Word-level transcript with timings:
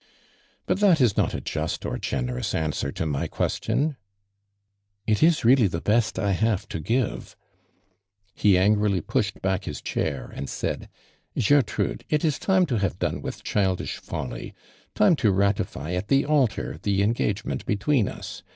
"But 0.65 0.79
that 0.79 0.99
is 0.99 1.15
not 1.15 1.35
a. 1.35 1.41
just 1.41 1.85
or 1.85 1.99
jjenerous 1.99 2.55
an 2.55 2.71
swer 2.71 2.91
to 2.95 3.05
my 3.05 3.27
(jucstion." 3.27 3.97
*' 4.51 5.05
It 5.11 5.21
is 5.21 5.45
really 5.45 5.67
tho 5.67 5.79
best 5.79 6.17
I 6.17 6.33
hsive 6.33 6.67
to 6.69 6.81
givt*."' 6.81 7.35
Ho 8.37 8.49
angrily 8.49 9.01
pushed 9.01 9.43
back 9.43 9.65
liis 9.65 9.79
chnir 9.83 10.31
and 10.35 10.47
.*iid: 10.47 10.87
"Gertrudi'.it 11.37 12.25
is 12.25 12.39
time 12.39 12.65
to 12.65 12.77
havo 12.77 12.97
dona 12.97 13.19
with 13.19 13.43
cliildish 13.43 13.97
folly— 13.99 14.55
tin\e 14.95 15.15
to 15.17 15.31
nitit'y 15.31 15.95
at 15.95 16.07
the 16.07 16.25
altar 16.25 16.79
the 16.81 17.03
engagement 17.03 17.67
between 17.67 18.07
us. 18.09 18.41